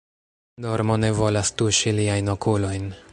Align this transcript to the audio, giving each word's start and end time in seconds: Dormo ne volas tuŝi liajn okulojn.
Dormo 0.65 0.95
ne 1.03 1.11
volas 1.19 1.53
tuŝi 1.61 1.95
liajn 2.01 2.33
okulojn. 2.37 2.93